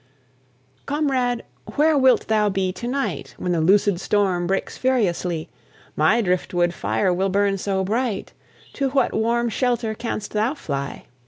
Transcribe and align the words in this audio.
Comrade, 0.87 1.43
where 1.75 1.95
wilt 1.95 2.27
thou 2.27 2.49
be 2.49 2.71
to 2.73 2.87
night, 2.87 3.35
When 3.37 3.51
the 3.51 3.61
loosed 3.61 3.99
storm 3.99 4.47
breaks 4.47 4.75
furiously? 4.75 5.47
My 5.95 6.21
driftwood 6.23 6.73
fire 6.73 7.13
will 7.13 7.29
burn 7.29 7.59
so 7.59 7.83
bright! 7.83 8.33
To 8.73 8.89
what 8.89 9.13
warm 9.13 9.49
shelter 9.49 9.93
canst 9.93 10.31
thou 10.33 10.55
fly? 10.55 11.05